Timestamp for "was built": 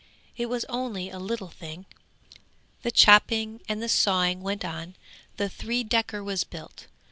6.23-6.87